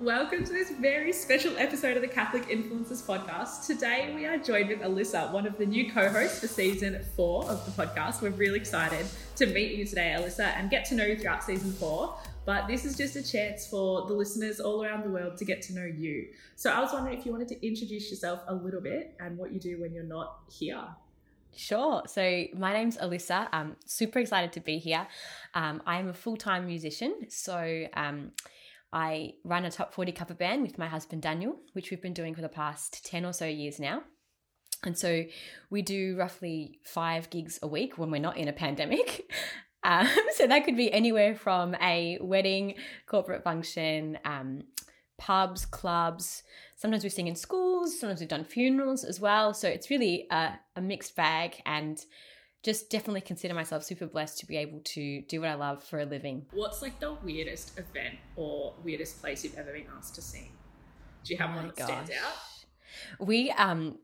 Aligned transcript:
Welcome 0.00 0.44
to 0.44 0.52
this 0.52 0.70
very 0.70 1.12
special 1.12 1.58
episode 1.58 1.96
of 1.96 2.02
the 2.02 2.08
Catholic 2.08 2.46
Influencers 2.46 3.02
Podcast. 3.02 3.66
Today 3.66 4.12
we 4.14 4.26
are 4.26 4.38
joined 4.38 4.68
with 4.68 4.78
Alyssa, 4.80 5.32
one 5.32 5.44
of 5.44 5.58
the 5.58 5.66
new 5.66 5.92
co 5.92 6.08
hosts 6.08 6.38
for 6.38 6.46
season 6.46 7.04
four 7.16 7.44
of 7.46 7.64
the 7.64 7.82
podcast. 7.82 8.22
We're 8.22 8.30
really 8.30 8.60
excited 8.60 9.04
to 9.34 9.46
meet 9.46 9.72
you 9.72 9.84
today, 9.84 10.14
Alyssa, 10.16 10.56
and 10.56 10.70
get 10.70 10.84
to 10.86 10.94
know 10.94 11.04
you 11.04 11.16
throughout 11.16 11.42
season 11.42 11.72
four. 11.72 12.16
But 12.44 12.68
this 12.68 12.84
is 12.84 12.96
just 12.96 13.16
a 13.16 13.28
chance 13.28 13.66
for 13.66 14.06
the 14.06 14.14
listeners 14.14 14.60
all 14.60 14.84
around 14.84 15.02
the 15.02 15.10
world 15.10 15.36
to 15.38 15.44
get 15.44 15.62
to 15.62 15.74
know 15.74 15.84
you. 15.84 16.28
So 16.54 16.70
I 16.70 16.78
was 16.78 16.92
wondering 16.92 17.18
if 17.18 17.26
you 17.26 17.32
wanted 17.32 17.48
to 17.48 17.66
introduce 17.66 18.08
yourself 18.08 18.42
a 18.46 18.54
little 18.54 18.80
bit 18.80 19.16
and 19.18 19.36
what 19.36 19.52
you 19.52 19.58
do 19.58 19.80
when 19.80 19.92
you're 19.92 20.04
not 20.04 20.38
here. 20.48 20.84
Sure. 21.56 22.04
So 22.06 22.44
my 22.56 22.72
name's 22.72 22.98
Alyssa. 22.98 23.48
I'm 23.52 23.74
super 23.84 24.20
excited 24.20 24.52
to 24.52 24.60
be 24.60 24.78
here. 24.78 25.08
Um, 25.54 25.82
I 25.86 25.98
am 25.98 26.06
a 26.06 26.14
full 26.14 26.36
time 26.36 26.66
musician. 26.66 27.26
So 27.30 27.86
um, 27.94 28.30
I 28.92 29.34
run 29.44 29.64
a 29.64 29.70
top 29.70 29.92
40 29.92 30.12
cover 30.12 30.34
band 30.34 30.62
with 30.62 30.78
my 30.78 30.86
husband 30.86 31.22
Daniel, 31.22 31.56
which 31.72 31.90
we've 31.90 32.02
been 32.02 32.14
doing 32.14 32.34
for 32.34 32.40
the 32.40 32.48
past 32.48 33.04
10 33.06 33.24
or 33.24 33.32
so 33.32 33.46
years 33.46 33.78
now. 33.78 34.02
And 34.84 34.96
so 34.96 35.24
we 35.70 35.82
do 35.82 36.16
roughly 36.16 36.78
five 36.84 37.30
gigs 37.30 37.58
a 37.62 37.66
week 37.66 37.98
when 37.98 38.10
we're 38.10 38.20
not 38.20 38.36
in 38.36 38.48
a 38.48 38.52
pandemic. 38.52 39.30
Um, 39.84 40.08
so 40.34 40.44
that 40.48 40.64
could 40.64 40.76
be 40.76 40.92
anywhere 40.92 41.36
from 41.36 41.76
a 41.76 42.18
wedding, 42.20 42.74
corporate 43.06 43.44
function, 43.44 44.18
um, 44.24 44.64
pubs, 45.18 45.64
clubs. 45.64 46.42
Sometimes 46.76 47.04
we 47.04 47.10
sing 47.10 47.28
in 47.28 47.36
schools, 47.36 47.98
sometimes 47.98 48.18
we've 48.18 48.28
done 48.28 48.44
funerals 48.44 49.04
as 49.04 49.20
well. 49.20 49.54
So 49.54 49.68
it's 49.68 49.88
really 49.88 50.26
a, 50.30 50.58
a 50.74 50.80
mixed 50.80 51.14
bag. 51.14 51.62
And 51.64 52.04
just 52.62 52.90
definitely 52.90 53.20
consider 53.20 53.54
myself 53.54 53.84
super 53.84 54.06
blessed 54.06 54.38
to 54.38 54.46
be 54.46 54.56
able 54.56 54.80
to 54.80 55.22
do 55.22 55.40
what 55.40 55.48
I 55.48 55.54
love 55.54 55.82
for 55.82 56.00
a 56.00 56.04
living. 56.04 56.46
What's 56.52 56.82
like 56.82 56.98
the 57.00 57.14
weirdest 57.14 57.78
event 57.78 58.16
or 58.36 58.74
weirdest 58.84 59.20
place 59.20 59.44
you've 59.44 59.56
ever 59.56 59.72
been 59.72 59.86
asked 59.96 60.14
to 60.16 60.22
sing? 60.22 60.50
Do 61.24 61.34
you 61.34 61.38
have 61.38 61.50
oh 61.52 61.56
one 61.56 61.66
that 61.68 61.76
gosh. 61.76 61.86
stands 61.86 62.10
out? 62.10 63.26
We 63.26 63.50
um 63.52 63.98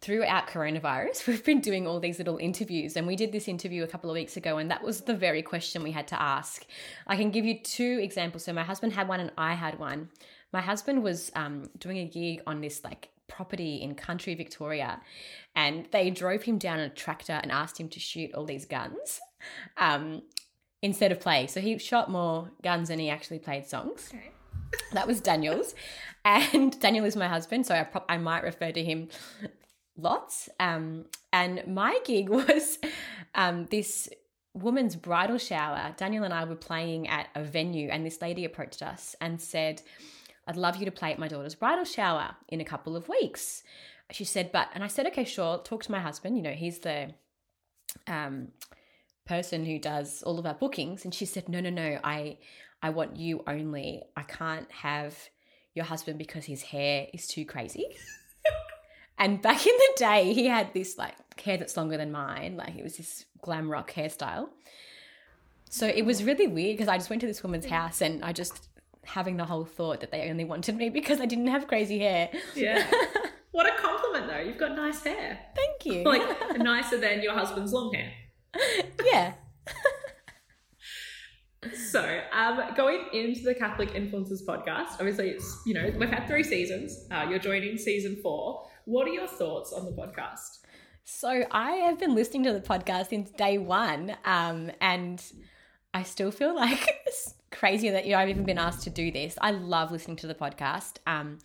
throughout 0.00 0.48
coronavirus, 0.48 1.26
we've 1.28 1.44
been 1.44 1.60
doing 1.60 1.86
all 1.86 2.00
these 2.00 2.18
little 2.18 2.36
interviews, 2.36 2.96
and 2.96 3.06
we 3.06 3.16
did 3.16 3.32
this 3.32 3.48
interview 3.48 3.82
a 3.84 3.86
couple 3.86 4.10
of 4.10 4.14
weeks 4.14 4.36
ago, 4.36 4.58
and 4.58 4.70
that 4.70 4.82
was 4.82 5.02
the 5.02 5.14
very 5.14 5.42
question 5.42 5.82
we 5.82 5.92
had 5.92 6.08
to 6.08 6.20
ask. 6.20 6.66
I 7.06 7.16
can 7.16 7.30
give 7.30 7.44
you 7.44 7.58
two 7.58 8.00
examples. 8.02 8.44
So, 8.44 8.52
my 8.52 8.64
husband 8.64 8.92
had 8.92 9.08
one, 9.08 9.20
and 9.20 9.32
I 9.38 9.54
had 9.54 9.78
one. 9.78 10.10
My 10.52 10.60
husband 10.60 11.02
was 11.02 11.32
um, 11.34 11.70
doing 11.78 11.98
a 11.98 12.04
gig 12.04 12.42
on 12.46 12.60
this 12.60 12.84
like 12.84 13.08
property 13.34 13.76
in 13.82 13.94
country 13.94 14.34
Victoria, 14.34 15.00
and 15.54 15.86
they 15.90 16.10
drove 16.10 16.42
him 16.42 16.58
down 16.58 16.78
in 16.78 16.90
a 16.90 16.94
tractor 16.94 17.40
and 17.42 17.50
asked 17.50 17.78
him 17.78 17.88
to 17.90 18.00
shoot 18.00 18.32
all 18.34 18.44
these 18.44 18.66
guns 18.66 19.20
um, 19.76 20.22
instead 20.82 21.12
of 21.12 21.20
play. 21.20 21.46
So 21.46 21.60
he 21.60 21.78
shot 21.78 22.10
more 22.10 22.50
guns 22.62 22.88
than 22.88 22.98
he 22.98 23.08
actually 23.10 23.38
played 23.38 23.66
songs. 23.66 24.10
Okay. 24.12 24.30
that 24.92 25.06
was 25.06 25.20
Daniel's, 25.20 25.74
and 26.24 26.78
Daniel 26.80 27.04
is 27.04 27.16
my 27.16 27.28
husband, 27.28 27.66
so 27.66 27.74
I, 27.74 27.84
pro- 27.84 28.04
I 28.08 28.18
might 28.18 28.42
refer 28.42 28.72
to 28.72 28.82
him 28.82 29.08
lots. 29.96 30.48
Um, 30.60 31.06
and 31.32 31.66
my 31.66 31.98
gig 32.04 32.28
was 32.40 32.78
um, 33.34 33.66
this 33.66 34.08
woman's 34.54 34.96
bridal 34.96 35.38
shower. 35.38 35.94
Daniel 35.96 36.24
and 36.24 36.34
I 36.34 36.44
were 36.44 36.56
playing 36.56 37.08
at 37.08 37.28
a 37.34 37.42
venue, 37.42 37.88
and 37.88 38.04
this 38.04 38.20
lady 38.20 38.44
approached 38.44 38.82
us 38.82 39.16
and 39.20 39.40
said, 39.40 39.82
I'd 40.46 40.56
love 40.56 40.76
you 40.76 40.84
to 40.86 40.90
play 40.90 41.12
at 41.12 41.18
my 41.18 41.28
daughter's 41.28 41.54
bridal 41.54 41.84
shower 41.84 42.36
in 42.48 42.60
a 42.60 42.64
couple 42.64 42.96
of 42.96 43.08
weeks 43.08 43.62
she 44.12 44.24
said, 44.24 44.52
but, 44.52 44.68
and 44.74 44.84
I 44.84 44.86
said, 44.86 45.06
okay, 45.08 45.24
sure, 45.24 45.58
talk 45.58 45.82
to 45.84 45.92
my 45.92 46.00
husband. 46.00 46.36
You 46.36 46.42
know, 46.42 46.52
he's 46.52 46.80
the 46.80 47.14
um, 48.06 48.48
person 49.26 49.64
who 49.64 49.78
does 49.78 50.22
all 50.22 50.38
of 50.38 50.46
our 50.46 50.54
bookings. 50.54 51.04
And 51.04 51.14
she 51.14 51.24
said, 51.24 51.48
no, 51.48 51.60
no, 51.60 51.70
no, 51.70 51.98
I, 52.04 52.38
I 52.82 52.90
want 52.90 53.16
you 53.16 53.42
only. 53.46 54.02
I 54.16 54.22
can't 54.22 54.70
have 54.70 55.16
your 55.74 55.86
husband 55.86 56.18
because 56.18 56.44
his 56.44 56.62
hair 56.62 57.06
is 57.12 57.26
too 57.26 57.44
crazy. 57.44 57.86
and 59.18 59.40
back 59.40 59.66
in 59.66 59.74
the 59.76 59.92
day, 59.96 60.32
he 60.34 60.46
had 60.46 60.74
this 60.74 60.98
like 60.98 61.14
hair 61.40 61.56
that's 61.56 61.76
longer 61.76 61.96
than 61.96 62.12
mine. 62.12 62.56
Like 62.56 62.76
it 62.76 62.82
was 62.82 62.96
this 62.98 63.24
glam 63.40 63.70
rock 63.70 63.92
hairstyle. 63.92 64.48
So 65.70 65.86
it 65.86 66.04
was 66.04 66.22
really 66.22 66.46
weird 66.46 66.76
because 66.76 66.88
I 66.88 66.98
just 66.98 67.08
went 67.08 67.20
to 67.20 67.26
this 67.26 67.42
woman's 67.42 67.64
house 67.64 68.02
and 68.02 68.22
I 68.22 68.34
just 68.34 68.68
having 69.04 69.36
the 69.36 69.44
whole 69.44 69.64
thought 69.64 70.00
that 70.00 70.10
they 70.10 70.30
only 70.30 70.44
wanted 70.44 70.76
me 70.76 70.88
because 70.88 71.20
I 71.20 71.26
didn't 71.26 71.48
have 71.48 71.66
crazy 71.66 71.98
hair. 72.00 72.30
Yeah. 72.54 72.86
What 73.52 73.66
a 73.66 73.78
compliment, 73.78 74.28
though. 74.28 74.38
You've 74.40 74.56
got 74.56 74.74
nice 74.74 75.04
hair. 75.04 75.38
Thank 75.54 75.84
you. 75.84 76.02
Like 76.06 76.58
nicer 76.58 76.96
than 76.98 77.22
your 77.22 77.34
husband's 77.34 77.72
long 77.72 77.92
hair. 77.92 78.12
Yeah. 79.04 79.34
so, 81.90 82.20
um, 82.32 82.60
going 82.74 83.04
into 83.12 83.42
the 83.42 83.54
Catholic 83.54 83.90
Influencers 83.90 84.42
podcast, 84.46 84.92
obviously, 84.92 85.28
it's 85.30 85.62
you 85.66 85.74
know 85.74 85.92
we've 85.98 86.08
had 86.08 86.26
three 86.26 86.42
seasons. 86.42 87.06
Uh, 87.10 87.26
you're 87.28 87.38
joining 87.38 87.76
season 87.76 88.16
four. 88.22 88.66
What 88.86 89.06
are 89.06 89.12
your 89.12 89.28
thoughts 89.28 89.72
on 89.72 89.84
the 89.84 89.92
podcast? 89.92 90.60
So, 91.04 91.44
I 91.50 91.72
have 91.72 91.98
been 91.98 92.14
listening 92.14 92.44
to 92.44 92.52
the 92.54 92.60
podcast 92.60 93.08
since 93.08 93.30
day 93.32 93.58
one, 93.58 94.16
um, 94.24 94.70
and 94.80 95.22
I 95.92 96.04
still 96.04 96.30
feel 96.30 96.54
like 96.56 96.88
crazy 97.52 97.90
that 97.90 98.06
you 98.06 98.16
I've 98.16 98.28
even 98.28 98.44
been 98.44 98.58
asked 98.58 98.82
to 98.84 98.90
do 98.90 99.12
this. 99.12 99.38
I 99.40 99.52
love 99.52 99.92
listening 99.92 100.16
to 100.18 100.26
the 100.26 100.34
podcast. 100.34 100.96
Um, 101.06 101.38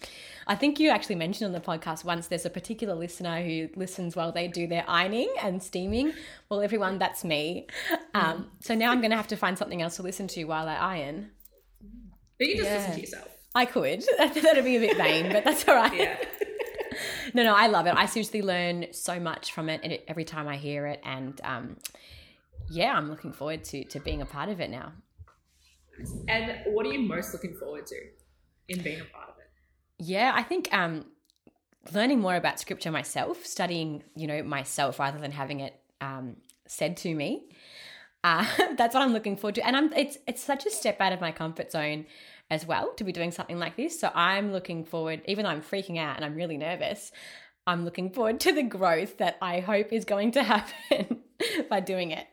I 0.48 0.56
think 0.56 0.80
you 0.80 0.90
actually 0.90 1.16
mentioned 1.16 1.48
on 1.48 1.52
the 1.54 1.66
podcast 1.66 2.04
once 2.04 2.28
there's 2.28 2.46
a 2.46 2.50
particular 2.50 2.96
listener 2.96 3.42
who 3.44 3.70
listens 3.76 4.16
while 4.16 4.32
they 4.32 4.48
do 4.48 4.66
their 4.68 4.86
ironing 4.88 5.32
and 5.42 5.62
steaming. 5.62 6.14
Well, 6.50 6.62
everyone, 6.62 6.98
that's 6.98 7.24
me. 7.24 7.68
Um, 8.14 8.50
so 8.62 8.74
now 8.74 8.92
I'm 8.92 9.02
going 9.02 9.12
to 9.12 9.18
have 9.18 9.28
to 9.28 9.36
find 9.36 9.58
something 9.58 9.82
else 9.82 9.98
to 9.98 10.02
listen 10.02 10.28
to 10.30 10.46
while 10.46 10.68
I 10.68 10.76
iron. 10.76 11.32
But 12.40 12.48
you 12.48 12.58
just 12.58 12.70
yeah. 12.70 12.78
listen 12.78 12.94
to 12.94 13.02
yourself. 13.02 13.28
I 13.54 13.66
could. 13.66 14.04
That'd 14.18 14.64
be 14.64 14.78
a 14.78 14.80
bit 14.80 14.98
vain, 14.98 15.32
but 15.32 15.44
that's 15.44 15.68
all 15.68 15.76
right. 15.76 15.94
Yeah. 15.94 16.18
no, 17.34 17.44
no, 17.44 17.56
I 17.56 17.68
love 17.68 17.88
it. 17.88 17.94
I 17.96 18.06
seriously 18.06 18.42
learn 18.42 18.88
so 18.92 19.20
much 19.20 19.52
from 19.52 19.70
it 19.70 20.04
every 20.08 20.26
time 20.26 20.48
I 20.48 20.58
hear 20.58 20.86
it, 20.88 21.02
and 21.04 21.40
um, 21.44 21.78
yeah, 22.70 22.96
I'm 22.96 23.10
looking 23.10 23.34
forward 23.34 23.64
to 23.66 23.84
to 23.86 24.00
being 24.00 24.22
a 24.22 24.26
part 24.26 24.50
of 24.50 24.60
it 24.62 24.70
now. 24.70 24.94
And 26.28 26.60
what 26.68 26.86
are 26.86 26.92
you 26.92 27.00
most 27.00 27.34
looking 27.34 27.56
forward 27.56 27.88
to 27.88 27.96
in 28.70 28.82
being 28.82 29.02
a 29.02 29.06
part 29.06 29.30
of 29.30 29.36
it? 29.38 30.06
Yeah, 30.06 30.32
I 30.36 30.44
think 30.44 30.74
um, 30.74 31.06
learning 31.94 32.20
more 32.20 32.36
about 32.36 32.60
scripture 32.60 32.92
myself, 32.92 33.46
studying, 33.46 34.04
you 34.16 34.28
know, 34.28 34.44
myself 34.44 35.00
rather 35.00 35.20
than 35.20 35.32
having 35.32 35.62
it 35.62 35.80
um, 36.02 36.38
said 36.68 36.98
to 36.98 37.14
me. 37.14 37.50
Uh, 38.24 38.46
that's 38.78 38.94
what 38.94 39.02
I'm 39.02 39.14
looking 39.14 39.38
forward 39.38 39.56
to, 39.56 39.66
and 39.66 39.76
I'm 39.76 39.94
it's 39.94 40.18
it's 40.28 40.44
such 40.44 40.66
a 40.66 40.72
step 40.72 41.00
out 41.00 41.14
of 41.14 41.22
my 41.22 41.32
comfort 41.32 41.72
zone 41.72 42.06
as 42.50 42.66
well 42.66 42.94
to 42.96 43.04
be 43.04 43.12
doing 43.12 43.32
something 43.32 43.60
like 43.60 43.76
this. 43.76 44.00
So 44.00 44.12
I'm 44.14 44.52
looking 44.52 44.86
forward, 44.86 45.22
even 45.26 45.44
though 45.44 45.50
I'm 45.50 45.62
freaking 45.62 45.98
out 45.98 46.16
and 46.16 46.26
I'm 46.26 46.36
really 46.36 46.58
nervous. 46.58 47.12
I'm 47.66 47.84
looking 47.84 48.12
forward 48.12 48.40
to 48.42 48.54
the 48.54 48.64
growth 48.64 49.18
that 49.18 49.38
I 49.42 49.60
hope 49.60 49.92
is 49.92 50.06
going 50.06 50.32
to 50.32 50.44
happen 50.54 51.20
by 51.70 51.82
doing 51.82 52.12
it. 52.12 52.26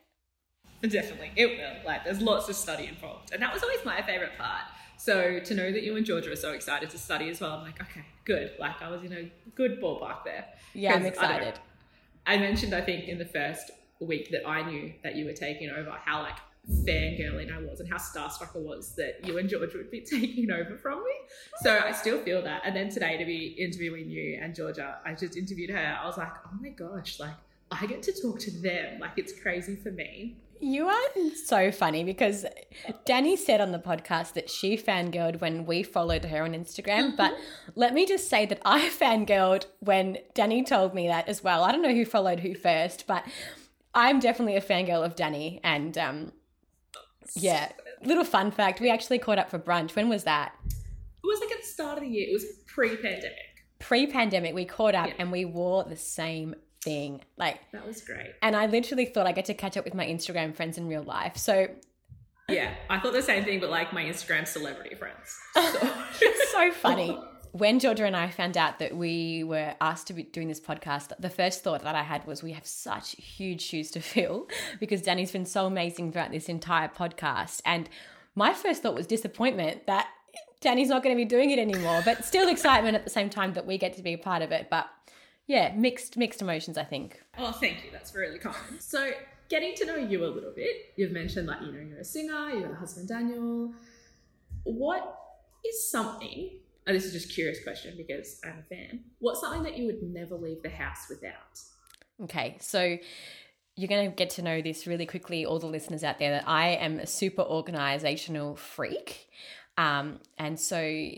Definitely, 0.81 1.31
it 1.35 1.57
will. 1.57 1.85
Like, 1.85 2.03
there's 2.03 2.21
lots 2.21 2.47
of 2.49 2.55
study 2.55 2.87
involved, 2.87 3.33
and 3.33 3.41
that 3.41 3.53
was 3.53 3.63
always 3.63 3.83
my 3.85 4.01
favorite 4.01 4.37
part. 4.37 4.63
So 4.97 5.39
to 5.39 5.53
know 5.53 5.71
that 5.71 5.83
you 5.83 5.95
and 5.97 6.05
Georgia 6.05 6.31
are 6.31 6.37
so 6.37 6.51
excited 6.51 6.89
to 6.91 6.97
study 6.97 7.29
as 7.29 7.41
well, 7.41 7.51
I'm 7.51 7.63
like, 7.63 7.81
okay, 7.81 8.05
good. 8.23 8.51
Like 8.59 8.81
I 8.81 8.89
was 8.89 9.03
in 9.03 9.13
a 9.13 9.31
good 9.53 9.81
ballpark 9.81 10.23
there. 10.23 10.45
Yeah, 10.73 10.93
I'm 10.93 11.05
excited. 11.05 11.59
I, 12.25 12.35
I, 12.35 12.37
mentioned, 12.37 12.73
I 12.73 12.81
think, 12.81 13.07
in 13.07 13.17
the 13.17 13.25
first 13.25 13.71
week 13.99 14.29
that 14.31 14.47
I 14.47 14.63
knew 14.69 14.93
that 15.03 15.15
you 15.15 15.25
were 15.25 15.33
taking 15.33 15.69
over, 15.69 15.91
how 15.91 16.21
like 16.21 16.37
fangirling 16.87 17.55
I 17.55 17.61
was 17.61 17.79
and 17.79 17.89
how 17.89 17.97
starstruck 17.97 18.55
I 18.55 18.59
was 18.59 18.95
that 18.95 19.23
you 19.23 19.37
and 19.37 19.47
Georgia 19.47 19.77
would 19.77 19.91
be 19.91 20.01
taking 20.09 20.49
over 20.51 20.77
from 20.77 21.03
me. 21.03 21.11
So 21.61 21.77
I 21.77 21.91
still 21.91 22.19
feel 22.19 22.41
that. 22.43 22.61
And 22.65 22.75
then 22.75 22.89
today 22.89 23.17
to 23.17 23.25
be 23.25 23.55
interviewing 23.59 24.09
you 24.09 24.39
and 24.41 24.55
Georgia, 24.55 24.97
I 25.05 25.13
just 25.13 25.37
interviewed 25.37 25.69
her. 25.69 25.97
I 26.01 26.05
was 26.05 26.17
like, 26.17 26.33
oh 26.45 26.57
my 26.59 26.69
gosh, 26.69 27.19
like 27.19 27.35
I 27.71 27.85
get 27.85 28.01
to 28.03 28.13
talk 28.13 28.39
to 28.39 28.51
them. 28.51 28.99
Like 28.99 29.11
it's 29.17 29.39
crazy 29.39 29.75
for 29.75 29.91
me. 29.91 30.37
You 30.59 30.87
are 30.87 31.01
so 31.45 31.71
funny 31.71 32.03
because 32.03 32.45
Danny 33.05 33.35
said 33.35 33.61
on 33.61 33.71
the 33.71 33.79
podcast 33.79 34.33
that 34.33 34.49
she 34.49 34.77
fangirled 34.77 35.41
when 35.41 35.65
we 35.65 35.83
followed 35.83 36.25
her 36.25 36.43
on 36.43 36.53
Instagram. 36.53 37.17
But 37.17 37.35
let 37.75 37.93
me 37.93 38.05
just 38.05 38.29
say 38.29 38.45
that 38.45 38.61
I 38.63 38.89
fangirled 38.89 39.65
when 39.79 40.17
Danny 40.33 40.63
told 40.63 40.93
me 40.93 41.07
that 41.07 41.27
as 41.27 41.43
well. 41.43 41.63
I 41.63 41.71
don't 41.71 41.81
know 41.81 41.93
who 41.93 42.05
followed 42.05 42.39
who 42.39 42.55
first, 42.55 43.05
but 43.05 43.25
I'm 43.93 44.19
definitely 44.19 44.55
a 44.55 44.61
fangirl 44.61 45.05
of 45.05 45.15
Danny. 45.15 45.59
And 45.63 45.97
um, 45.97 46.31
yeah, 47.33 47.71
little 48.03 48.23
fun 48.23 48.51
fact 48.51 48.79
we 48.79 48.89
actually 48.89 49.19
caught 49.19 49.39
up 49.39 49.49
for 49.49 49.59
brunch. 49.59 49.95
When 49.95 50.09
was 50.09 50.23
that? 50.23 50.53
It 50.67 51.27
was 51.27 51.39
like 51.41 51.51
at 51.51 51.61
the 51.61 51.67
start 51.67 51.97
of 51.97 52.03
the 52.03 52.09
year, 52.09 52.27
it 52.29 52.33
was 52.33 52.45
pre 52.65 52.95
pandemic. 52.95 53.33
Pre 53.79 54.07
pandemic, 54.07 54.55
we 54.55 54.65
caught 54.65 54.95
up 54.95 55.07
yeah. 55.07 55.15
and 55.19 55.31
we 55.31 55.43
wore 55.43 55.83
the 55.83 55.97
same 55.97 56.55
thing. 56.85 57.21
Like 57.35 57.59
that 57.73 57.85
was 57.85 58.01
great. 58.01 58.33
And 58.41 58.55
I 58.55 58.67
literally 58.67 59.05
thought 59.05 59.27
I 59.27 59.33
get 59.33 59.45
to 59.45 59.53
catch 59.53 59.75
up 59.75 59.83
with 59.83 59.93
my 59.93 60.05
Instagram 60.05 60.55
friends 60.55 60.77
in 60.77 60.87
real 60.87 61.03
life. 61.03 61.35
So 61.35 61.67
yeah, 62.47 62.75
I 62.89 62.99
thought 62.99 63.13
the 63.13 63.23
same 63.23 63.43
thing, 63.43 63.59
but 63.59 63.69
like 63.69 63.91
my 63.91 64.03
Instagram 64.03 64.47
celebrity 64.47 64.95
friends. 64.95 65.37
So, 66.17 66.27
so 66.51 66.71
funny. 66.71 67.19
When 67.51 67.79
Georgia 67.79 68.05
and 68.05 68.15
I 68.15 68.29
found 68.29 68.57
out 68.57 68.79
that 68.79 68.95
we 68.95 69.43
were 69.43 69.75
asked 69.81 70.07
to 70.07 70.13
be 70.13 70.23
doing 70.23 70.47
this 70.47 70.59
podcast, 70.61 71.11
the 71.19 71.29
first 71.29 71.63
thought 71.63 71.83
that 71.83 71.95
I 71.95 72.03
had 72.03 72.25
was 72.25 72.43
we 72.43 72.51
have 72.53 72.65
such 72.65 73.11
huge 73.13 73.61
shoes 73.61 73.91
to 73.91 73.99
fill 73.99 74.47
because 74.79 75.01
Danny's 75.01 75.31
been 75.31 75.45
so 75.45 75.65
amazing 75.65 76.11
throughout 76.11 76.31
this 76.31 76.47
entire 76.47 76.87
podcast. 76.87 77.61
And 77.65 77.89
my 78.35 78.53
first 78.53 78.83
thought 78.83 78.95
was 78.95 79.07
disappointment 79.07 79.87
that 79.87 80.07
Danny's 80.61 80.89
not 80.89 81.03
going 81.03 81.15
to 81.15 81.21
be 81.21 81.25
doing 81.25 81.51
it 81.51 81.59
anymore. 81.59 82.01
But 82.05 82.25
still 82.25 82.47
excitement 82.47 82.95
at 82.95 83.03
the 83.03 83.09
same 83.09 83.29
time 83.29 83.53
that 83.53 83.65
we 83.65 83.77
get 83.77 83.95
to 83.95 84.01
be 84.01 84.13
a 84.13 84.17
part 84.17 84.41
of 84.41 84.51
it. 84.51 84.67
But 84.69 84.87
yeah, 85.47 85.73
mixed 85.75 86.17
mixed 86.17 86.41
emotions, 86.41 86.77
I 86.77 86.83
think. 86.83 87.21
Oh, 87.37 87.51
thank 87.51 87.83
you. 87.83 87.91
That's 87.91 88.15
really 88.15 88.39
kind. 88.39 88.55
So, 88.79 89.11
getting 89.49 89.75
to 89.75 89.85
know 89.85 89.95
you 89.95 90.25
a 90.25 90.27
little 90.27 90.53
bit, 90.55 90.93
you've 90.95 91.11
mentioned 91.11 91.47
like 91.47 91.61
you 91.61 91.71
know 91.71 91.79
you're 91.79 91.99
a 91.99 92.05
singer, 92.05 92.49
you 92.49 92.63
have 92.63 92.71
a 92.71 92.75
husband 92.75 93.07
Daniel. 93.07 93.73
What 94.63 95.17
is 95.65 95.89
something? 95.89 96.59
And 96.87 96.95
this 96.95 97.05
is 97.05 97.13
just 97.13 97.31
a 97.31 97.33
curious 97.33 97.63
question 97.63 97.95
because 97.97 98.39
I'm 98.43 98.59
a 98.59 98.63
fan. 98.63 99.05
What's 99.19 99.41
something 99.41 99.63
that 99.63 99.77
you 99.77 99.85
would 99.87 100.03
never 100.03 100.35
leave 100.35 100.61
the 100.61 100.69
house 100.69 101.07
without? 101.09 101.59
Okay, 102.23 102.57
so 102.59 102.97
you're 103.75 103.87
going 103.87 104.09
to 104.09 104.15
get 104.15 104.29
to 104.31 104.41
know 104.41 104.61
this 104.61 104.87
really 104.87 105.05
quickly, 105.05 105.45
all 105.45 105.59
the 105.59 105.67
listeners 105.67 106.03
out 106.03 106.19
there, 106.19 106.31
that 106.31 106.47
I 106.47 106.69
am 106.69 106.99
a 106.99 107.07
super 107.07 107.41
organizational 107.41 108.55
freak. 108.55 109.27
Um, 109.77 110.19
and 110.37 110.59
so 110.59 111.09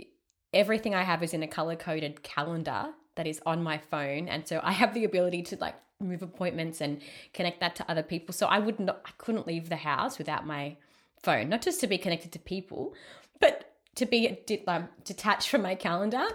everything 0.53 0.95
I 0.95 1.03
have 1.03 1.21
is 1.21 1.33
in 1.33 1.44
a 1.44 1.47
color 1.47 1.75
coded 1.75 2.24
calendar 2.24 2.88
that 3.17 3.27
is 3.27 3.41
on 3.45 3.61
my 3.61 3.77
phone. 3.77 4.27
And 4.27 4.47
so 4.47 4.59
I 4.63 4.71
have 4.71 4.93
the 4.93 5.03
ability 5.03 5.43
to 5.43 5.57
like 5.57 5.75
move 5.99 6.21
appointments 6.21 6.81
and 6.81 7.01
connect 7.33 7.59
that 7.59 7.75
to 7.75 7.91
other 7.91 8.03
people. 8.03 8.33
So 8.33 8.47
I 8.47 8.59
would 8.59 8.79
not, 8.79 9.01
I 9.05 9.11
couldn't 9.17 9.47
leave 9.47 9.69
the 9.69 9.77
house 9.77 10.17
without 10.17 10.45
my 10.45 10.77
phone, 11.21 11.49
not 11.49 11.61
just 11.61 11.79
to 11.81 11.87
be 11.87 11.97
connected 11.97 12.31
to 12.31 12.39
people, 12.39 12.93
but 13.39 13.73
to 13.95 14.05
be 14.05 14.37
um, 14.67 14.87
detached 15.03 15.49
from 15.49 15.63
my 15.63 15.73
calendar, 15.73 16.27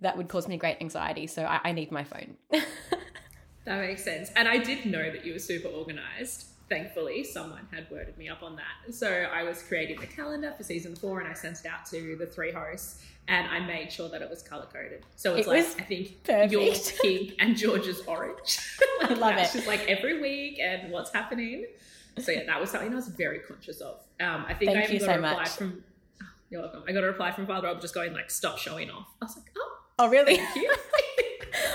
that 0.00 0.16
would 0.16 0.28
cause 0.28 0.48
me 0.48 0.56
great 0.56 0.78
anxiety. 0.80 1.26
So 1.26 1.44
I, 1.44 1.60
I 1.64 1.72
need 1.72 1.92
my 1.92 2.04
phone. 2.04 2.36
that 2.50 3.80
makes 3.80 4.02
sense. 4.02 4.30
And 4.34 4.48
I 4.48 4.56
did 4.56 4.86
know 4.86 5.10
that 5.10 5.24
you 5.24 5.34
were 5.34 5.38
super 5.38 5.68
organized. 5.68 6.46
Thankfully, 6.72 7.22
someone 7.22 7.68
had 7.70 7.86
worded 7.90 8.16
me 8.16 8.30
up 8.30 8.42
on 8.42 8.56
that. 8.56 8.94
So 8.94 9.08
I 9.08 9.42
was 9.42 9.62
creating 9.62 10.00
the 10.00 10.06
calendar 10.06 10.54
for 10.56 10.62
season 10.62 10.96
four 10.96 11.20
and 11.20 11.28
I 11.28 11.34
sent 11.34 11.60
it 11.60 11.66
out 11.66 11.84
to 11.90 12.16
the 12.16 12.24
three 12.24 12.50
hosts 12.50 13.02
and 13.28 13.46
I 13.46 13.60
made 13.60 13.92
sure 13.92 14.08
that 14.08 14.22
it 14.22 14.30
was 14.30 14.42
color 14.42 14.66
coded. 14.72 15.04
So 15.16 15.34
it's 15.34 15.46
it 15.46 15.50
like, 15.50 15.80
I 15.80 15.84
think 15.84 16.24
perfect. 16.24 16.52
your 16.52 16.74
pink 17.02 17.34
and 17.38 17.56
George's 17.56 18.00
orange. 18.06 18.58
like, 19.02 19.10
I 19.10 19.14
love 19.14 19.36
it. 19.36 19.50
Just 19.52 19.66
like 19.66 19.86
every 19.86 20.22
week 20.22 20.60
and 20.60 20.90
what's 20.90 21.12
happening. 21.12 21.66
So 22.18 22.32
yeah, 22.32 22.44
that 22.46 22.58
was 22.58 22.70
something 22.70 22.90
I 22.90 22.96
was 22.96 23.08
very 23.08 23.40
conscious 23.40 23.82
of. 23.82 24.00
Um, 24.18 24.46
I 24.48 24.54
think 24.54 24.72
Thank 24.72 24.88
I 24.88 24.94
even 24.94 24.98
got 24.98 25.04
so 25.04 25.12
a 25.12 25.16
reply 25.16 25.34
much. 25.34 25.48
from 25.50 25.84
you're 26.48 26.62
welcome. 26.62 26.84
I 26.88 26.92
got 26.92 27.04
a 27.04 27.06
reply 27.06 27.32
from 27.32 27.46
Father 27.46 27.66
Rob 27.66 27.80
just 27.80 27.94
going 27.94 28.14
like, 28.14 28.30
stop 28.30 28.56
showing 28.58 28.90
off. 28.90 29.08
I 29.20 29.26
was 29.26 29.36
like, 29.36 29.46
oh. 29.58 29.68
Oh, 29.98 30.08
really? 30.08 30.38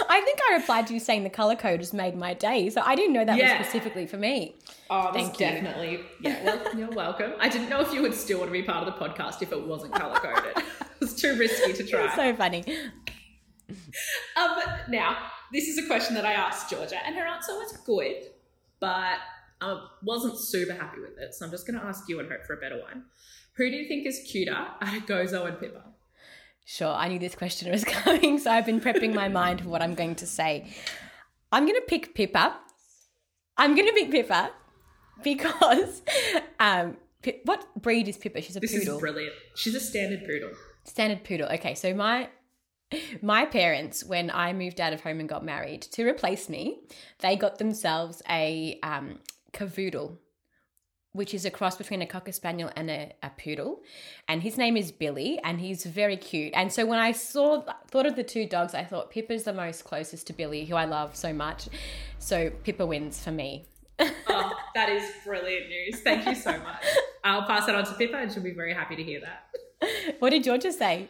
I 0.10 0.22
think 0.22 0.40
I 0.50 0.56
replied 0.56 0.88
to 0.88 0.94
you 0.94 1.00
saying 1.00 1.24
the 1.24 1.30
color 1.30 1.56
code 1.56 1.80
has 1.80 1.94
made 1.94 2.16
my 2.16 2.34
day. 2.34 2.70
So 2.70 2.82
I 2.82 2.96
didn't 2.96 3.14
know 3.14 3.26
that 3.26 3.38
yeah. 3.38 3.58
was 3.58 3.68
specifically 3.68 4.08
for 4.08 4.18
me. 4.18 4.56
Oh, 4.90 5.12
Thank 5.14 5.40
you. 5.40 5.46
definitely. 5.46 6.00
Yeah, 6.22 6.44
well, 6.44 6.78
you're 6.78 6.92
welcome. 6.92 7.34
I 7.40 7.50
didn't 7.50 7.70
know 7.70 7.82
if 7.82 7.94
you 7.94 8.02
would 8.02 8.14
still 8.14 8.40
want 8.40 8.50
to 8.50 8.54
be 8.54 8.64
part 8.64 8.88
of 8.88 8.94
the 8.94 9.06
podcast 9.06 9.42
if 9.42 9.52
it 9.52 9.68
wasn't 9.68 9.94
color 9.94 10.16
coded. 10.16 10.56
it 10.58 10.66
was 11.00 11.16
too 11.16 11.38
risky 11.38 11.74
to 11.74 11.84
try. 11.84 12.16
so 12.16 12.36
funny. 12.36 12.64
Um, 14.38 14.58
now, 14.90 15.18
this 15.52 15.68
is 15.68 15.78
a 15.78 15.88
question 15.88 16.16
that 16.16 16.26
I 16.26 16.34
asked 16.34 16.70
Georgia, 16.70 16.98
and 17.06 17.16
her 17.16 17.26
answer 17.26 17.54
was 17.54 17.78
good, 17.86 18.16
but 18.80 19.18
I 19.62 19.88
wasn't 20.04 20.40
super 20.40 20.74
happy 20.74 21.02
with 21.02 21.18
it. 21.18 21.34
So 21.34 21.46
I'm 21.46 21.52
just 21.52 21.68
going 21.68 21.80
to 21.80 21.86
ask 21.86 22.08
you 22.08 22.20
and 22.20 22.30
hope 22.32 22.46
for 22.46 22.54
a 22.54 22.58
better 22.58 22.80
one. 22.80 23.06
Who 23.58 23.70
do 23.70 23.76
you 23.76 23.88
think 23.88 24.06
is 24.06 24.20
cuter 24.30 24.54
out 24.54 24.82
of 24.82 25.06
Gozo 25.06 25.48
and 25.48 25.60
Pippa? 25.60 25.84
Sure, 26.70 26.94
I 26.94 27.08
knew 27.08 27.18
this 27.18 27.34
question 27.34 27.72
was 27.72 27.84
coming, 27.86 28.38
so 28.40 28.52
I've 28.52 28.66
been 28.66 28.82
prepping 28.82 29.14
my 29.14 29.30
mind 29.30 29.62
for 29.62 29.70
what 29.70 29.82
I'm 29.82 29.96
going 29.96 30.16
to 30.16 30.28
say. 30.28 30.68
I'm 31.50 31.66
going 31.66 31.80
to 31.80 31.86
pick 31.88 32.14
Pippa. 32.14 32.58
I'm 33.56 33.74
going 33.74 33.88
to 33.88 33.94
pick 33.94 34.12
Pippa 34.12 34.52
because 35.24 36.02
um, 36.60 36.98
what 37.46 37.66
breed 37.82 38.10
is 38.10 38.18
Pippa? 38.18 38.42
She's 38.42 38.58
a 38.58 38.60
this 38.60 38.72
poodle. 38.72 38.86
This 38.86 38.96
is 38.96 39.00
brilliant. 39.00 39.34
She's 39.56 39.76
a 39.76 39.80
standard 39.80 40.26
poodle. 40.26 40.52
Standard 40.84 41.24
poodle. 41.24 41.48
Okay, 41.54 41.74
so 41.74 41.94
my 41.94 42.28
my 43.22 43.46
parents, 43.46 44.04
when 44.04 44.30
I 44.30 44.52
moved 44.52 44.82
out 44.82 44.92
of 44.92 45.00
home 45.00 45.22
and 45.22 45.30
got 45.30 45.46
married, 45.46 45.84
to 45.84 46.06
replace 46.06 46.50
me, 46.50 46.80
they 47.20 47.38
got 47.38 47.60
themselves 47.60 48.22
a 48.30 48.78
um, 48.84 49.20
cavoodle 49.54 50.18
which 51.18 51.34
is 51.34 51.46
a 51.46 51.52
cross 51.52 51.76
between 51.76 52.02
a 52.02 52.06
cocker 52.06 52.32
spaniel 52.32 52.72
and 52.76 52.90
a, 52.90 53.12
a, 53.24 53.32
poodle. 53.32 53.82
And 54.28 54.44
his 54.44 54.58
name 54.58 54.78
is 54.78 54.92
billy 54.92 55.40
and 55.44 55.60
he's 55.60 55.84
very 55.84 56.16
cute. 56.16 56.54
And 56.56 56.72
so 56.72 56.86
when 56.86 57.00
i 57.00 57.12
saw 57.12 57.64
thought 57.90 58.06
of 58.06 58.16
the 58.16 58.24
two 58.24 58.46
dogs 58.46 58.74
i 58.74 58.84
thought 58.84 59.10
pippa's 59.10 59.44
the 59.44 59.54
most 59.54 59.84
closest 59.84 60.28
to 60.28 60.34
billy 60.34 60.66
who 60.66 60.76
i 60.76 60.86
love 60.86 61.16
so 61.16 61.34
much. 61.34 61.68
So 62.20 62.52
pippa 62.64 62.86
wins 62.86 63.22
for 63.22 63.32
me. 63.32 63.66
Oh, 64.30 64.54
that 64.76 64.90
is 64.90 65.04
brilliant 65.26 65.70
news. 65.70 66.02
Thank 66.02 66.28
you 66.28 66.36
so 66.36 66.52
much. 66.52 66.86
I'll 67.24 67.48
pass 67.48 67.68
it 67.68 67.74
on 67.74 67.84
to 67.86 67.94
pippa 67.94 68.18
and 68.18 68.32
she'll 68.32 68.44
be 68.44 68.52
very 68.52 68.74
happy 68.74 68.96
to 68.96 69.04
hear 69.04 69.22
that. 69.22 70.16
What 70.20 70.30
did 70.30 70.44
georgia 70.44 70.72
say 70.72 71.10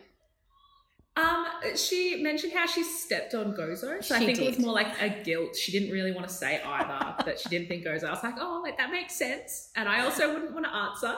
um, 1.17 1.45
she 1.75 2.21
mentioned 2.21 2.53
how 2.53 2.67
she 2.67 2.83
stepped 2.83 3.33
on 3.33 3.53
Gozo. 3.53 4.01
So 4.01 4.01
she 4.01 4.13
I 4.13 4.19
think 4.19 4.39
it 4.39 4.47
was 4.47 4.59
more 4.59 4.73
like 4.73 5.01
a 5.01 5.09
guilt. 5.23 5.55
She 5.55 5.71
didn't 5.71 5.91
really 5.91 6.11
want 6.11 6.27
to 6.27 6.33
say 6.33 6.61
either 6.61 7.15
that 7.25 7.39
she 7.39 7.49
didn't 7.49 7.67
think 7.67 7.85
Gozo. 7.85 8.05
I 8.05 8.11
was 8.11 8.23
like, 8.23 8.35
oh, 8.39 8.61
like 8.63 8.77
that 8.77 8.91
makes 8.91 9.15
sense. 9.15 9.69
And 9.75 9.89
I 9.89 10.05
also 10.05 10.33
wouldn't 10.33 10.53
want 10.53 10.65
to 10.65 10.73
answer. 10.73 11.15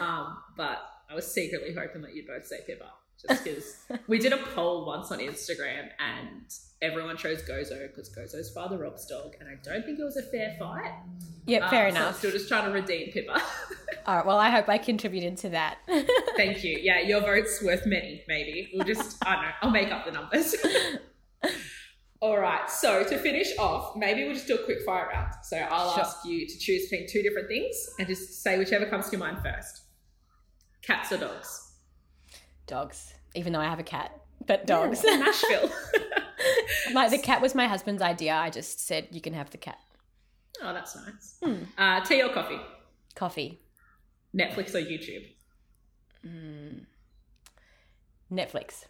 Um, 0.00 0.38
but 0.56 0.78
I 1.10 1.14
was 1.14 1.30
secretly 1.30 1.74
hoping 1.74 2.02
that 2.02 2.14
you'd 2.14 2.26
both 2.26 2.46
say 2.46 2.60
Pippa 2.66 2.90
just 3.20 3.44
because 3.44 3.76
we 4.08 4.18
did 4.18 4.32
a 4.32 4.38
poll 4.38 4.84
once 4.86 5.12
on 5.12 5.18
Instagram 5.18 5.88
and 5.98 6.52
everyone 6.82 7.16
chose 7.16 7.42
Gozo 7.42 7.88
because 7.88 8.10
Gozo's 8.10 8.50
father 8.50 8.76
Rob's 8.76 9.06
dog, 9.06 9.36
and 9.40 9.48
I 9.48 9.54
don't 9.62 9.84
think 9.84 9.98
it 9.98 10.04
was 10.04 10.16
a 10.16 10.22
fair 10.22 10.56
fight. 10.58 10.92
Yeah, 11.46 11.58
um, 11.58 11.70
fair 11.70 11.88
enough. 11.88 12.14
So 12.14 12.18
still 12.18 12.30
just 12.32 12.48
trying 12.48 12.66
to 12.66 12.72
redeem 12.72 13.12
Pippa. 13.12 13.40
All 14.06 14.16
right. 14.16 14.26
Well, 14.26 14.38
I 14.38 14.50
hope 14.50 14.68
I 14.68 14.78
contributed 14.78 15.36
to 15.38 15.50
that. 15.50 15.78
Thank 16.36 16.64
you. 16.64 16.78
Yeah, 16.82 17.00
your 17.00 17.20
vote's 17.20 17.62
worth 17.62 17.86
many. 17.86 18.22
Maybe 18.28 18.70
we'll 18.74 18.84
just 18.84 19.24
I 19.24 19.34
don't 19.34 19.44
know. 19.44 19.50
I'll 19.62 19.70
make 19.70 19.92
up 19.92 20.04
the 20.04 20.12
numbers. 20.12 20.54
All 22.20 22.38
right. 22.38 22.68
So 22.68 23.04
to 23.04 23.18
finish 23.18 23.56
off, 23.58 23.96
maybe 23.96 24.24
we'll 24.24 24.34
just 24.34 24.46
do 24.46 24.56
a 24.56 24.64
quick 24.64 24.82
fire 24.84 25.08
round. 25.12 25.34
So 25.42 25.56
I'll 25.56 25.94
sure. 25.94 26.04
ask 26.04 26.24
you 26.24 26.46
to 26.46 26.58
choose 26.58 26.88
between 26.88 27.08
two 27.08 27.22
different 27.22 27.48
things 27.48 27.90
and 27.98 28.08
just 28.08 28.42
say 28.42 28.58
whichever 28.58 28.86
comes 28.86 29.06
to 29.06 29.12
your 29.12 29.20
mind 29.20 29.38
first. 29.42 29.82
Cats 30.82 31.12
or 31.12 31.18
dogs? 31.18 31.71
Dogs. 32.66 33.14
Even 33.34 33.52
though 33.52 33.60
I 33.60 33.64
have 33.64 33.78
a 33.78 33.84
cat, 33.84 34.20
but 34.46 34.66
dogs. 34.66 35.02
Yeah, 35.06 35.16
Nashville. 35.16 35.70
my 36.92 37.08
the 37.08 37.18
cat 37.18 37.40
was 37.40 37.54
my 37.54 37.66
husband's 37.66 38.02
idea. 38.02 38.34
I 38.34 38.50
just 38.50 38.86
said 38.86 39.08
you 39.10 39.20
can 39.20 39.34
have 39.34 39.50
the 39.50 39.58
cat. 39.58 39.78
Oh, 40.62 40.72
that's 40.72 40.94
nice. 40.96 41.38
Hmm. 41.42 41.64
Uh, 41.78 42.00
tea 42.04 42.22
or 42.22 42.28
coffee? 42.30 42.60
Coffee. 43.14 43.60
Netflix 44.36 44.74
or 44.74 44.80
YouTube? 44.80 45.26
Mm. 46.24 46.86
Netflix. 48.30 48.84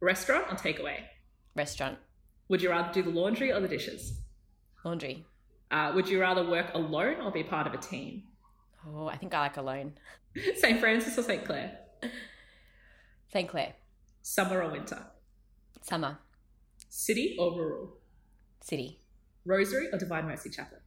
Restaurant 0.00 0.46
or 0.50 0.56
takeaway? 0.56 1.00
Restaurant. 1.54 1.98
Would 2.48 2.62
you 2.62 2.70
rather 2.70 2.92
do 2.92 3.02
the 3.02 3.10
laundry 3.10 3.52
or 3.52 3.60
the 3.60 3.68
dishes? 3.68 4.20
Laundry. 4.84 5.24
Uh, 5.70 5.92
would 5.94 6.08
you 6.08 6.20
rather 6.20 6.46
work 6.46 6.74
alone 6.74 7.20
or 7.20 7.30
be 7.30 7.42
part 7.42 7.66
of 7.66 7.74
a 7.74 7.78
team? 7.78 8.24
Oh, 8.86 9.06
I 9.06 9.16
think 9.16 9.32
I 9.32 9.40
like 9.40 9.56
alone. 9.56 9.92
St. 10.56 10.80
Francis 10.80 11.16
or 11.16 11.22
St. 11.22 11.44
Clare? 11.44 11.78
St. 13.32 13.48
Clare. 13.48 13.72
Summer 14.20 14.62
or 14.62 14.70
winter? 14.70 15.06
Summer. 15.80 16.18
City 16.90 17.34
or 17.38 17.56
rural? 17.56 17.94
City. 18.60 19.00
Rosary 19.46 19.88
or 19.90 19.98
Divine 19.98 20.26
Mercy 20.26 20.50
Chaplet? 20.50 20.82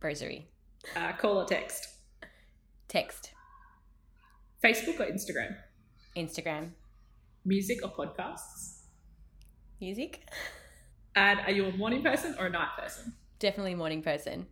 Rosary. 0.00 0.48
Uh, 0.96 1.12
call 1.12 1.36
or 1.36 1.44
text? 1.44 1.86
Text. 2.88 3.32
Facebook 4.64 4.98
or 4.98 5.12
Instagram? 5.12 5.56
Instagram. 6.16 6.70
Music 7.44 7.80
or 7.84 7.90
podcasts? 7.90 8.84
Music. 9.78 10.26
And 11.14 11.40
are 11.40 11.52
you 11.52 11.66
a 11.66 11.76
morning 11.76 12.02
person 12.02 12.34
or 12.38 12.46
a 12.46 12.50
night 12.50 12.70
person? 12.78 13.12
Definitely 13.40 13.74
morning 13.74 14.02
person. 14.02 14.46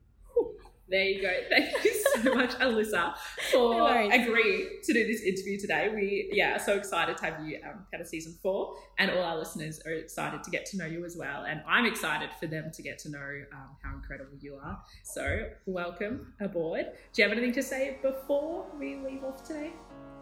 There 0.88 1.02
you 1.02 1.20
go. 1.20 1.32
Thank 1.50 1.84
you 1.84 2.04
so 2.14 2.34
much, 2.34 2.50
Alyssa, 2.54 3.14
for 3.50 3.74
no 3.74 4.10
agreeing 4.10 4.68
to 4.84 4.92
do 4.92 5.06
this 5.06 5.20
interview 5.20 5.58
today. 5.58 5.90
We, 5.92 6.30
yeah, 6.32 6.56
are 6.56 6.58
so 6.60 6.74
excited 6.74 7.16
to 7.16 7.24
have 7.24 7.44
you 7.44 7.58
um, 7.64 7.86
part 7.90 8.00
of 8.00 8.06
season 8.06 8.36
four, 8.40 8.76
and 8.98 9.10
all 9.10 9.22
our 9.22 9.36
listeners 9.36 9.80
are 9.84 9.92
excited 9.92 10.44
to 10.44 10.50
get 10.50 10.64
to 10.66 10.76
know 10.76 10.86
you 10.86 11.04
as 11.04 11.16
well. 11.16 11.44
And 11.44 11.60
I'm 11.66 11.86
excited 11.86 12.30
for 12.38 12.46
them 12.46 12.70
to 12.72 12.82
get 12.82 12.98
to 13.00 13.10
know 13.10 13.42
um, 13.52 13.76
how 13.82 13.94
incredible 13.96 14.36
you 14.40 14.58
are. 14.62 14.80
So, 15.02 15.48
welcome 15.66 16.32
aboard. 16.40 16.86
Do 17.12 17.22
you 17.22 17.28
have 17.28 17.36
anything 17.36 17.54
to 17.54 17.62
say 17.62 17.98
before 18.00 18.66
we 18.78 18.96
leave 18.96 19.24
off 19.24 19.44
today? 19.44 19.72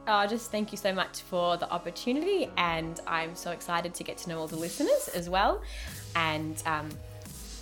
Oh, 0.06 0.26
just 0.26 0.50
thank 0.50 0.70
you 0.70 0.78
so 0.78 0.92
much 0.92 1.22
for 1.22 1.56
the 1.58 1.70
opportunity, 1.70 2.50
and 2.56 3.00
I'm 3.06 3.34
so 3.34 3.50
excited 3.50 3.94
to 3.94 4.04
get 4.04 4.16
to 4.18 4.30
know 4.30 4.38
all 4.38 4.48
the 4.48 4.56
listeners 4.56 5.08
as 5.14 5.28
well. 5.28 5.62
And 6.16 6.62
um, 6.64 6.88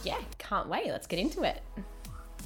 yeah, 0.04 0.20
can't 0.38 0.68
wait. 0.68 0.86
Let's 0.86 1.08
get 1.08 1.18
into 1.18 1.42
it. 1.42 1.62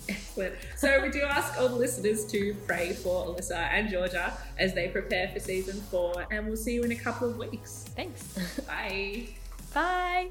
Excellent. 0.09 0.55
So 0.77 1.03
we 1.03 1.11
do 1.11 1.23
ask 1.23 1.61
all 1.61 1.69
the 1.69 1.75
listeners 1.75 2.25
to 2.27 2.55
pray 2.67 2.93
for 2.93 3.27
Alyssa 3.27 3.57
and 3.73 3.89
Georgia 3.89 4.33
as 4.59 4.75
they 4.75 4.89
prepare 4.89 5.29
for 5.29 5.41
season 5.41 5.81
four, 5.91 6.27
and 6.31 6.47
we'll 6.47 6.57
see 6.57 6.75
you 6.75 6.83
in 6.83 6.93
a 6.93 6.97
couple 6.97 7.29
of 7.29 7.39
weeks. 7.39 7.85
Thanks. 7.97 8.61
Bye. 8.67 9.29
Bye. 9.75 10.29